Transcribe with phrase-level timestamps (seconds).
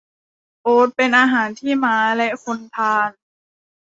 [0.63, 3.09] โอ๊ตเป็นอาหารที่ม้าและคนทาน